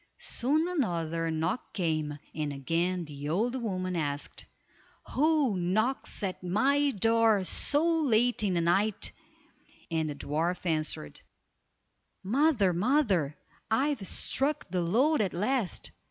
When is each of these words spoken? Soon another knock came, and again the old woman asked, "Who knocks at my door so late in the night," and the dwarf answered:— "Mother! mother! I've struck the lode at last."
Soon 0.17 0.67
another 0.67 1.29
knock 1.29 1.73
came, 1.75 2.17
and 2.33 2.51
again 2.51 3.05
the 3.05 3.29
old 3.29 3.61
woman 3.61 3.95
asked, 3.95 4.45
"Who 5.11 5.55
knocks 5.55 6.23
at 6.23 6.41
my 6.43 6.89
door 6.89 7.43
so 7.43 7.87
late 7.99 8.41
in 8.41 8.55
the 8.55 8.61
night," 8.61 9.11
and 9.91 10.09
the 10.09 10.15
dwarf 10.15 10.65
answered:— 10.65 11.21
"Mother! 12.23 12.73
mother! 12.73 13.37
I've 13.69 14.07
struck 14.07 14.67
the 14.71 14.81
lode 14.81 15.21
at 15.21 15.33
last." 15.35 15.91